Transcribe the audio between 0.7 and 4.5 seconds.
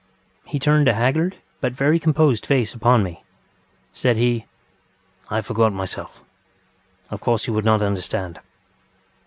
a haggard but very composed face upon me. Said he: